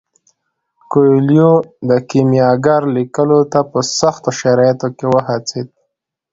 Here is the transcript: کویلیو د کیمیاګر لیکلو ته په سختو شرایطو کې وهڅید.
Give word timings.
کویلیو 0.91 1.53
د 1.89 1.91
کیمیاګر 2.09 2.81
لیکلو 2.97 3.39
ته 3.51 3.59
په 3.71 3.79
سختو 3.99 4.29
شرایطو 4.39 4.87
کې 4.97 5.05
وهڅید. 5.13 5.67